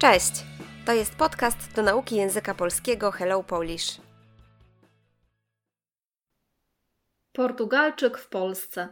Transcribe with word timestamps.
Cześć! 0.00 0.32
To 0.86 0.92
jest 0.92 1.14
podcast 1.14 1.74
do 1.74 1.82
nauki 1.82 2.16
języka 2.16 2.54
polskiego 2.54 3.10
Hello 3.10 3.42
Polish. 3.42 4.00
Portugalczyk 7.32 8.18
w 8.18 8.28
Polsce. 8.28 8.88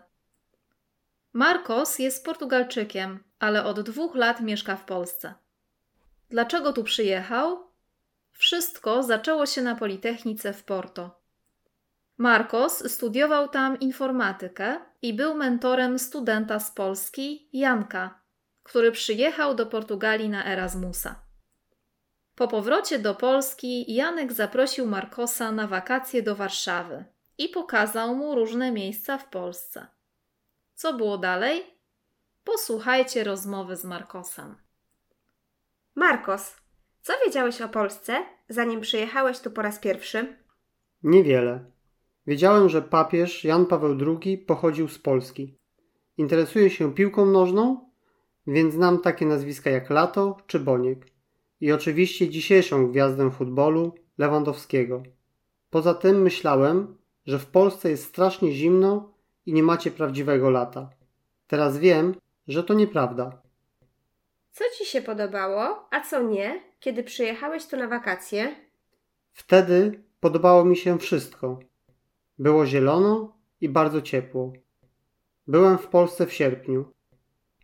Marcos 1.32 1.98
jest 1.98 2.24
Portugalczykiem, 2.24 3.24
ale 3.38 3.64
od 3.64 3.80
dwóch 3.80 4.14
lat 4.14 4.40
mieszka 4.40 4.76
w 4.76 4.84
Polsce. 4.84 5.34
Dlaczego 6.30 6.72
tu 6.72 6.84
przyjechał? 6.84 7.70
Wszystko 8.32 9.02
zaczęło 9.02 9.46
się 9.46 9.62
na 9.62 9.74
Politechnice 9.74 10.52
w 10.52 10.64
Porto. 10.64 11.20
Marcos 12.18 12.92
studiował 12.92 13.48
tam 13.48 13.80
informatykę 13.80 14.80
i 15.02 15.14
był 15.14 15.34
mentorem 15.34 15.98
studenta 15.98 16.60
z 16.60 16.70
Polski, 16.70 17.48
Janka, 17.52 18.20
który 18.68 18.92
przyjechał 18.92 19.54
do 19.54 19.66
Portugalii 19.66 20.28
na 20.28 20.44
Erasmusa. 20.44 21.22
Po 22.34 22.48
powrocie 22.48 22.98
do 22.98 23.14
Polski 23.14 23.94
Janek 23.94 24.32
zaprosił 24.32 24.86
Marcosa 24.86 25.52
na 25.52 25.66
wakacje 25.66 26.22
do 26.22 26.36
Warszawy 26.36 27.04
i 27.38 27.48
pokazał 27.48 28.16
mu 28.16 28.34
różne 28.34 28.72
miejsca 28.72 29.18
w 29.18 29.28
Polsce. 29.28 29.86
Co 30.74 30.92
było 30.92 31.18
dalej? 31.18 31.64
Posłuchajcie 32.44 33.24
rozmowy 33.24 33.76
z 33.76 33.84
Marcosem. 33.84 34.56
Marcos, 35.94 36.56
co 37.02 37.12
wiedziałeś 37.26 37.62
o 37.62 37.68
Polsce, 37.68 38.26
zanim 38.48 38.80
przyjechałeś 38.80 39.38
tu 39.38 39.50
po 39.50 39.62
raz 39.62 39.78
pierwszy? 39.78 40.36
Niewiele. 41.02 41.64
Wiedziałem, 42.26 42.68
że 42.68 42.82
papież 42.82 43.44
Jan 43.44 43.66
Paweł 43.66 43.96
II 44.06 44.38
pochodził 44.38 44.88
z 44.88 44.98
Polski. 44.98 45.58
Interesuje 46.16 46.70
się 46.70 46.94
piłką 46.94 47.26
nożną, 47.26 47.87
więc 48.48 48.74
znam 48.74 49.00
takie 49.00 49.26
nazwiska 49.26 49.70
jak 49.70 49.90
Lato 49.90 50.36
czy 50.46 50.60
Boniek. 50.60 51.06
I 51.60 51.72
oczywiście 51.72 52.28
dzisiejszą 52.28 52.90
gwiazdę 52.90 53.30
futbolu 53.30 53.94
Lewandowskiego. 54.18 55.02
Poza 55.70 55.94
tym 55.94 56.22
myślałem, 56.22 56.96
że 57.26 57.38
w 57.38 57.46
Polsce 57.46 57.90
jest 57.90 58.04
strasznie 58.04 58.52
zimno 58.52 59.12
i 59.46 59.52
nie 59.52 59.62
macie 59.62 59.90
prawdziwego 59.90 60.50
lata. 60.50 60.90
Teraz 61.46 61.78
wiem, 61.78 62.14
że 62.48 62.64
to 62.64 62.74
nieprawda. 62.74 63.42
Co 64.50 64.64
ci 64.78 64.86
się 64.86 65.02
podobało, 65.02 65.88
a 65.90 66.00
co 66.00 66.22
nie, 66.22 66.62
kiedy 66.80 67.02
przyjechałeś 67.02 67.66
tu 67.66 67.76
na 67.76 67.88
wakacje? 67.88 68.54
Wtedy 69.32 70.02
podobało 70.20 70.64
mi 70.64 70.76
się 70.76 70.98
wszystko. 70.98 71.58
Było 72.38 72.66
zielono 72.66 73.36
i 73.60 73.68
bardzo 73.68 74.02
ciepło. 74.02 74.52
Byłem 75.46 75.78
w 75.78 75.86
Polsce 75.86 76.26
w 76.26 76.32
sierpniu. 76.32 76.97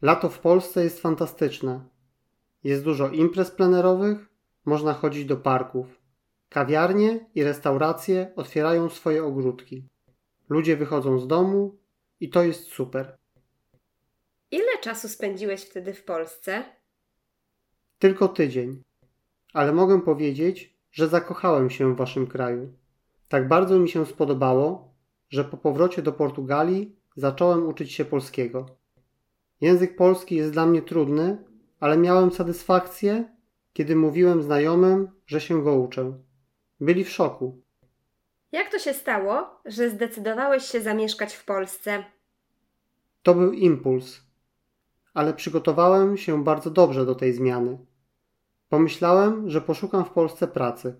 Lato 0.05 0.28
w 0.28 0.38
Polsce 0.38 0.84
jest 0.84 1.00
fantastyczne. 1.00 1.80
Jest 2.64 2.84
dużo 2.84 3.08
imprez 3.08 3.50
plenerowych, 3.50 4.28
można 4.64 4.94
chodzić 4.94 5.24
do 5.24 5.36
parków. 5.36 5.86
Kawiarnie 6.48 7.27
i 7.34 7.44
restauracje 7.44 8.32
otwierają 8.36 8.88
swoje 8.88 9.25
ogródki. 9.25 9.84
Ludzie 10.48 10.77
wychodzą 10.77 11.19
z 11.19 11.27
domu 11.27 11.78
i 12.20 12.30
to 12.30 12.42
jest 12.42 12.62
super. 12.62 13.16
Ile 14.50 14.78
czasu 14.80 15.08
spędziłeś 15.08 15.62
wtedy 15.62 15.94
w 15.94 16.05
Polsce? 16.05 16.64
Tylko 17.98 18.28
tydzień. 18.28 18.82
Ale 19.52 19.72
mogę 19.72 20.02
powiedzieć, 20.02 20.75
że 20.92 21.08
zakochałem 21.08 21.70
się 21.70 21.94
w 21.94 21.97
waszym 21.97 22.27
kraju. 22.27 22.72
Tak 23.28 23.48
bardzo 23.48 23.78
mi 23.78 23.88
się 23.88 24.06
spodobało, 24.06 24.94
że 25.28 25.44
po 25.44 25.56
powrocie 25.56 26.02
do 26.02 26.12
Portugalii 26.12 26.97
zacząłem 27.16 27.69
uczyć 27.69 27.92
się 27.92 28.05
polskiego. 28.05 28.84
Język 29.65 29.97
polski 29.97 30.37
jest 30.37 30.53
dla 30.53 30.67
mnie 30.67 30.83
trudny, 30.83 31.45
ale 31.81 31.97
miałem 31.98 32.31
satysfakcję, 32.31 33.25
kiedy 33.73 33.97
mówiłem 33.97 34.43
znajomym, 34.43 35.09
że 35.27 35.41
się 35.41 35.62
go 35.62 35.75
uczę. 35.75 36.12
Byli 36.81 37.05
w 37.05 37.11
szoku. 37.11 37.62
Jak 38.53 38.71
to 38.71 38.78
się 38.78 38.94
stało, 38.94 39.61
że 39.65 39.91
zdecydowałeś 39.91 40.65
się 40.65 40.81
zamieszkać 40.81 41.34
w 41.34 41.44
Polsce? 41.44 42.05
To 43.22 43.34
był 43.34 43.53
impuls, 43.53 44.21
ale 45.15 45.34
przygotowałem 45.34 46.17
się 46.17 46.44
bardzo 46.44 46.71
dobrze 46.71 47.06
do 47.06 47.15
tej 47.15 47.33
zmiany. 47.33 47.78
Pomyślałem, 48.69 49.50
że 49.50 49.61
poszukam 49.61 50.05
w 50.05 50.11
Polsce 50.11 50.47
pracy. 50.47 50.97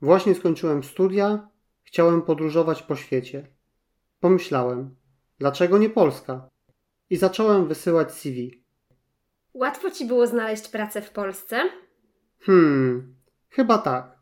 Właśnie 0.00 0.34
skończyłem 0.34 0.82
studia, 0.84 1.48
chciałem 1.82 2.22
podróżować 2.22 2.82
po 2.82 2.96
świecie. 2.96 3.46
Pomyślałem, 4.20 4.96
dlaczego 5.38 5.78
nie 5.78 5.90
Polska? 5.90 6.51
I 7.12 7.16
zacząłem 7.16 7.68
wysyłać 7.68 8.12
CV. 8.12 8.62
Łatwo 9.54 9.90
ci 9.90 10.06
było 10.06 10.26
znaleźć 10.26 10.68
pracę 10.68 11.02
w 11.02 11.10
Polsce? 11.10 11.62
Hmm, 12.40 13.14
chyba 13.50 13.78
tak. 13.78 14.18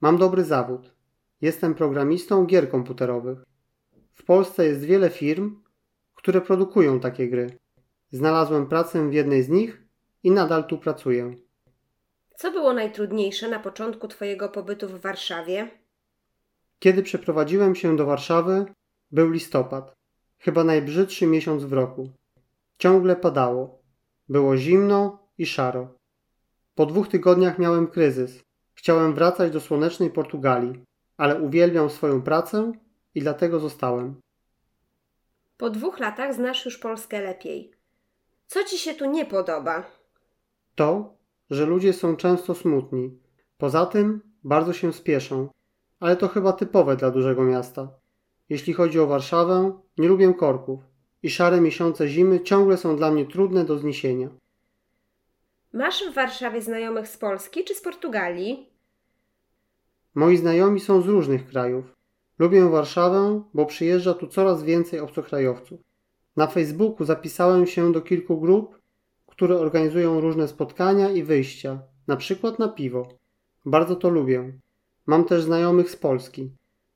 Mam 0.00 0.16
dobry 0.18 0.44
zawód. 0.44 0.94
Jestem 1.40 1.74
programistą 1.74 2.46
gier 2.46 2.70
komputerowych. 2.70 3.38
W 4.14 4.24
Polsce 4.24 4.66
jest 4.66 4.84
wiele 4.84 5.10
firm, 5.10 5.62
które 6.14 6.40
produkują 6.40 7.00
takie 7.00 7.28
gry. 7.28 7.58
Znalazłem 8.10 8.66
pracę 8.66 9.08
w 9.08 9.12
jednej 9.12 9.42
z 9.42 9.48
nich 9.48 9.82
i 10.22 10.30
nadal 10.30 10.66
tu 10.66 10.78
pracuję. 10.78 11.36
Co 12.36 12.50
było 12.50 12.72
najtrudniejsze 12.72 13.48
na 13.48 13.58
początku 13.58 14.08
twojego 14.08 14.48
pobytu 14.48 14.88
w 14.88 15.00
Warszawie? 15.00 15.70
Kiedy 16.78 17.02
przeprowadziłem 17.02 17.74
się 17.74 17.96
do 17.96 18.06
Warszawy, 18.06 18.64
był 19.10 19.30
listopad, 19.30 19.94
chyba 20.38 20.64
najbrzydszy 20.64 21.26
miesiąc 21.26 21.64
w 21.64 21.72
roku. 21.72 22.21
Ciągle 22.82 23.16
padało. 23.16 23.82
Było 24.28 24.56
zimno 24.56 25.28
i 25.38 25.46
szaro. 25.46 25.94
Po 26.74 26.86
dwóch 26.86 27.08
tygodniach 27.08 27.58
miałem 27.58 27.86
kryzys. 27.86 28.42
Chciałem 28.74 29.14
wracać 29.14 29.52
do 29.52 29.60
słonecznej 29.60 30.10
Portugalii, 30.10 30.84
ale 31.16 31.42
uwielbiam 31.42 31.90
swoją 31.90 32.22
pracę 32.22 32.72
i 33.14 33.20
dlatego 33.20 33.60
zostałem. 33.60 34.20
Po 35.56 35.70
dwóch 35.70 35.98
latach 35.98 36.34
znasz 36.34 36.64
już 36.64 36.78
Polskę 36.78 37.20
lepiej. 37.20 37.72
Co 38.46 38.64
ci 38.64 38.78
się 38.78 38.94
tu 38.94 39.10
nie 39.10 39.26
podoba? 39.26 39.84
To, 40.74 41.14
że 41.50 41.66
ludzie 41.66 41.92
są 41.92 42.16
często 42.16 42.54
smutni. 42.54 43.18
Poza 43.58 43.86
tym 43.86 44.20
bardzo 44.44 44.72
się 44.72 44.92
spieszą, 44.92 45.48
ale 46.00 46.16
to 46.16 46.28
chyba 46.28 46.52
typowe 46.52 46.96
dla 46.96 47.10
dużego 47.10 47.44
miasta. 47.44 47.88
Jeśli 48.48 48.72
chodzi 48.72 49.00
o 49.00 49.06
Warszawę, 49.06 49.80
nie 49.98 50.08
lubię 50.08 50.34
korków 50.34 50.91
i 51.22 51.30
szare 51.30 51.60
miesiące 51.60 52.08
zimy 52.08 52.40
ciągle 52.40 52.76
są 52.76 52.96
dla 52.96 53.10
mnie 53.10 53.26
trudne 53.26 53.64
do 53.64 53.78
zniesienia. 53.78 54.28
Masz 55.72 56.04
w 56.10 56.14
Warszawie 56.14 56.62
znajomych 56.62 57.08
z 57.08 57.16
Polski 57.16 57.64
czy 57.64 57.74
z 57.74 57.80
Portugalii? 57.80 58.66
Moi 60.14 60.36
znajomi 60.36 60.80
są 60.80 61.02
z 61.02 61.06
różnych 61.06 61.46
krajów. 61.46 61.84
Lubię 62.38 62.68
Warszawę, 62.68 63.42
bo 63.54 63.66
przyjeżdża 63.66 64.14
tu 64.14 64.26
coraz 64.26 64.62
więcej 64.62 65.00
obcokrajowców. 65.00 65.80
Na 66.36 66.46
Facebooku 66.46 67.06
zapisałem 67.06 67.66
się 67.66 67.92
do 67.92 68.00
kilku 68.00 68.40
grup, 68.40 68.78
które 69.26 69.58
organizują 69.58 70.20
różne 70.20 70.48
spotkania 70.48 71.10
i 71.10 71.22
wyjścia, 71.22 71.82
na 72.06 72.16
przykład 72.16 72.58
na 72.58 72.68
piwo. 72.68 73.08
Bardzo 73.64 73.96
to 73.96 74.08
lubię. 74.08 74.52
Mam 75.06 75.24
też 75.24 75.42
znajomych 75.42 75.90
z 75.90 75.96
Polski. 75.96 76.50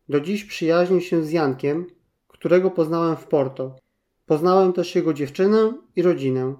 Do 0.08 0.20
dziś 0.20 0.44
przyjaźnię 0.44 1.00
się 1.00 1.24
z 1.24 1.32
Jankiem, 1.32 1.86
którego 2.28 2.70
poznałem 2.70 3.16
w 3.16 3.26
Porto. 3.26 3.76
Poznałem 4.26 4.72
też 4.72 4.94
jego 4.94 5.14
dziewczynę 5.14 5.72
i 5.96 6.02
rodzinę. 6.02 6.54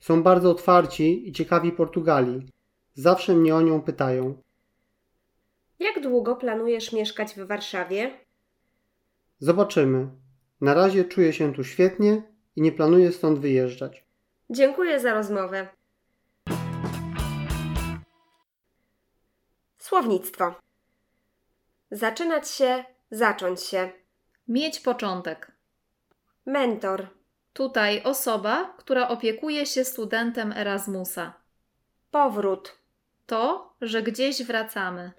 Są 0.00 0.22
bardzo 0.22 0.50
otwarci 0.50 1.28
i 1.28 1.32
ciekawi 1.32 1.72
Portugalii. 1.72 2.48
Zawsze 2.94 3.34
mnie 3.34 3.54
o 3.54 3.62
nią 3.62 3.82
pytają. 3.82 4.42
Jak 5.78 6.02
długo 6.02 6.36
planujesz 6.36 6.92
mieszkać 6.92 7.34
w 7.34 7.46
Warszawie? 7.46 8.18
Zobaczymy. 9.38 10.08
Na 10.60 10.74
razie 10.74 11.04
czuję 11.04 11.32
się 11.32 11.52
tu 11.52 11.64
świetnie 11.64 12.22
i 12.56 12.62
nie 12.62 12.72
planuję 12.72 13.12
stąd 13.12 13.38
wyjeżdżać. 13.38 14.04
Dziękuję 14.50 15.00
za 15.00 15.14
rozmowę. 15.14 15.68
Słownictwo. 19.78 20.54
Zaczynać 21.90 22.50
się, 22.50 22.84
zacząć 23.10 23.60
się. 23.60 23.90
Mieć 24.48 24.80
początek. 24.80 25.51
Mentor. 26.46 27.08
Tutaj 27.52 28.02
osoba, 28.02 28.74
która 28.78 29.08
opiekuje 29.08 29.66
się 29.66 29.84
studentem 29.84 30.52
Erasmusa. 30.52 31.32
Powrót. 32.10 32.78
To, 33.26 33.72
że 33.80 34.02
gdzieś 34.02 34.42
wracamy. 34.42 35.12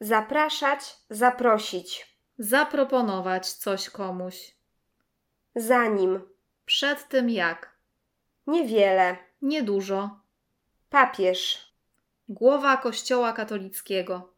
Zapraszać, 0.00 0.96
zaprosić. 1.10 2.16
Zaproponować 2.38 3.52
coś 3.52 3.90
komuś. 3.90 4.54
Zanim. 5.54 6.20
Przed 6.66 7.08
tym 7.08 7.30
jak. 7.30 7.76
Niewiele. 8.46 9.16
Niedużo. 9.42 10.20
Papież. 10.90 11.70
Głowa 12.28 12.76
Kościoła 12.76 13.32
katolickiego. 13.32 14.32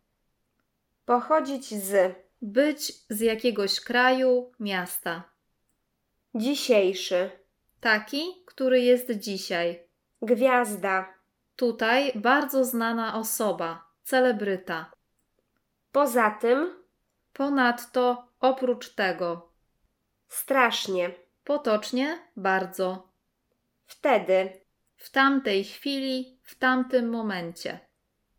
Pochodzić 1.06 1.75
z. 1.85 2.17
Być 2.43 2.93
z 3.09 3.20
jakiegoś 3.20 3.81
kraju, 3.81 4.53
miasta. 4.61 5.31
Dzisiejszy. 6.34 7.31
Taki, 7.81 8.23
który 8.46 8.81
jest 8.81 9.11
dzisiaj. 9.11 9.82
Gwiazda. 10.23 11.14
Tutaj 11.56 12.12
bardzo 12.14 12.64
znana 12.64 13.14
osoba, 13.19 13.84
celebryta. 14.02 14.93
Poza 15.93 16.31
tym 16.31 16.82
Ponadto, 17.32 18.29
oprócz 18.40 18.88
tego, 18.94 19.52
strasznie. 20.29 21.11
potocznie 21.44 22.19
bardzo. 22.37 23.08
Wtedy 23.87 24.61
W 24.96 25.11
tamtej 25.11 25.64
chwili, 25.64 26.38
w 26.43 26.55
tamtym 26.55 27.08
momencie. 27.08 27.78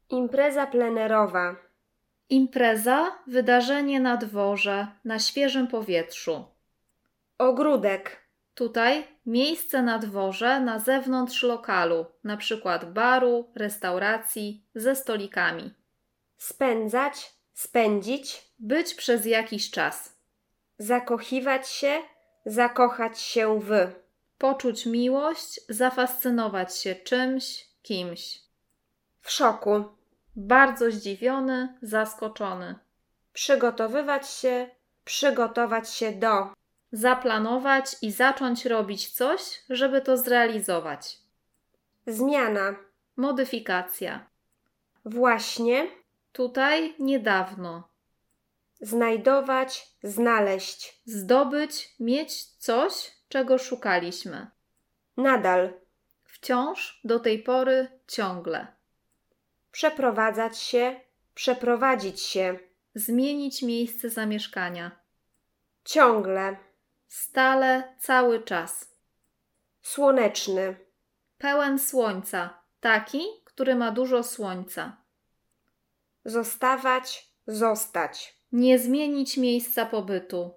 impreza 0.10 0.68
plenerowa. 0.68 1.56
Impreza, 2.30 3.12
wydarzenie 3.28 4.00
na 4.00 4.18
dworze, 4.18 4.88
na 5.06 5.20
świeżym 5.20 5.68
powietrzu. 5.68 6.46
Ogródek. 7.38 8.24
Tutaj 8.56 9.08
miejsce 9.26 9.82
na 9.82 10.00
dworze 10.00 10.60
na 10.60 10.80
zewnątrz 10.80 11.44
lokalu, 11.44 12.06
na 12.24 12.38
przykład 12.38 12.94
baru, 12.94 13.52
restauracji, 13.56 14.66
ze 14.76 14.96
stolikami. 14.96 15.74
Spędzać, 16.38 17.34
spędzić, 17.54 18.54
Być 18.60 18.94
przez 18.94 19.26
jakiś 19.26 19.72
czas. 19.72 20.16
zakochiwać 20.78 21.70
się, 21.70 22.00
zakochać 22.46 23.20
się 23.20 23.60
w. 23.60 23.72
Poczuć 24.38 24.86
miłość, 24.86 25.62
zafascynować 25.70 26.78
się 26.78 26.96
czymś, 26.96 27.68
kimś. 27.82 28.40
W 29.22 29.32
szoku. 29.32 29.84
Bardzo 30.36 30.92
zdziwiony, 30.92 31.78
zaskoczony. 31.82 32.76
Przygotowywać 33.34 34.30
się, 34.30 34.70
przygotować 35.06 35.90
się 35.90 36.12
do. 36.12 36.54
Zaplanować 36.96 37.96
i 38.02 38.12
zacząć 38.12 38.66
robić 38.66 39.12
coś, 39.12 39.64
żeby 39.70 40.02
to 40.02 40.18
zrealizować. 40.18 41.18
Zmiana. 42.08 42.76
Modyfikacja. 43.16 44.26
Właśnie. 45.06 45.88
Tutaj 46.34 46.96
niedawno. 47.00 47.88
Znajdować, 48.82 49.88
znaleźć. 50.04 51.02
Zdobyć, 51.06 51.96
mieć 52.00 52.44
coś, 52.44 53.12
czego 53.30 53.58
szukaliśmy. 53.58 54.48
Nadal. 55.18 55.74
Wciąż, 56.24 57.02
do 57.04 57.20
tej 57.20 57.44
pory, 57.44 57.88
ciągle. 58.08 58.68
Przeprowadzać 59.72 60.58
się, 60.58 61.00
przeprowadzić 61.34 62.22
się. 62.22 62.60
Zmienić 62.96 63.62
miejsce 63.62 64.10
zamieszkania. 64.10 64.92
Ciągle. 65.86 66.73
Stale, 67.14 67.96
cały 68.00 68.44
czas. 68.44 68.92
Słoneczny. 69.82 70.76
Pełen 71.38 71.80
słońca. 71.80 72.62
Taki, 72.80 73.22
który 73.44 73.76
ma 73.76 73.92
dużo 73.92 74.24
słońca. 74.24 74.98
Zostawać, 76.26 77.34
zostać. 77.48 78.38
Nie 78.52 78.80
zmienić 78.80 79.38
miejsca 79.38 79.86
pobytu. 79.86 80.52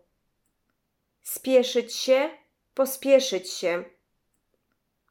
Spieszyć 1.23 1.95
się, 1.95 2.31
pospieszyć 2.75 3.51
się. 3.51 3.85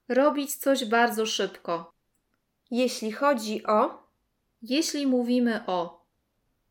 Robić 0.07 0.55
coś 0.55 0.85
bardzo 0.85 1.25
szybko. 1.25 1.93
Jeśli 2.71 3.11
chodzi 3.11 3.65
o 3.65 4.03
Jeśli 4.61 5.07
mówimy 5.07 5.63
o 5.67 6.05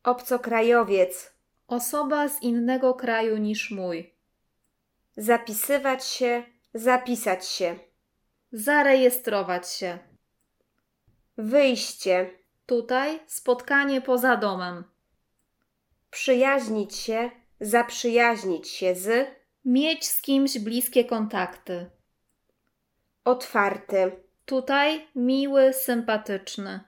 obcokrajowiec, 0.03 1.33
osoba 1.67 2.29
z 2.29 2.41
innego 2.41 2.93
kraju 2.93 3.37
niż 3.37 3.71
mój, 3.71 4.14
zapisywać 5.17 6.05
się, 6.05 6.43
zapisać 6.73 7.47
się. 7.47 7.75
zarejestrować 8.51 9.69
się. 9.71 9.99
Wyjście, 11.37 12.29
Tutaj 12.65 13.19
spotkanie 13.27 14.01
poza 14.01 14.37
domem. 14.37 14.83
przyjaźnić 16.11 16.95
się, 16.95 17.31
zaprzyjaźnić 17.59 18.69
się 18.69 18.95
z, 18.95 19.27
Mieć 19.65 20.07
z 20.07 20.21
kimś 20.21 20.59
bliskie 20.59 21.05
kontakty. 21.05 21.89
otwarty, 23.25 24.11
Tutaj 24.45 25.07
miły, 25.15 25.73
sympatyczny. 25.73 26.79